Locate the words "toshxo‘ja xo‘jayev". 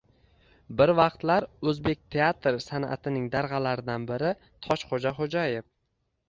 4.69-5.69